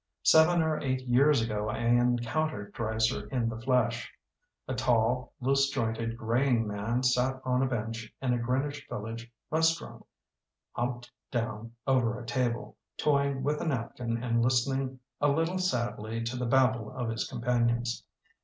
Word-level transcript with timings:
Seven 0.23 0.63
or 0.63 0.79
eight 0.79 1.01
years 1.01 1.43
ago 1.43 1.69
I 1.69 1.77
encoun 1.77 2.51
tered 2.51 2.73
Dreiser 2.73 3.27
in 3.29 3.47
the 3.47 3.61
flesh. 3.61 4.11
A 4.67 4.73
tall, 4.73 5.31
loose 5.39 5.69
jointed, 5.69 6.17
greying 6.17 6.65
man 6.67 7.03
sat 7.03 7.39
on 7.45 7.61
a 7.61 7.67
bench 7.67 8.11
in 8.19 8.33
a 8.33 8.39
Greenwich 8.39 8.87
Village 8.89 9.31
res 9.51 9.77
taurant, 9.79 10.01
humped 10.73 11.11
down 11.29 11.73
over 11.85 12.17
a 12.19 12.25
table, 12.25 12.75
toying 12.97 13.43
with 13.43 13.61
a 13.61 13.65
napkin 13.67 14.17
and 14.23 14.41
listening 14.43 14.99
a 15.19 15.27
little 15.27 15.59
sadly 15.59 16.23
to 16.23 16.35
the 16.35 16.47
babble 16.47 16.89
of 16.97 17.09
his 17.11 17.27
com 17.27 17.43
panions. 17.43 18.01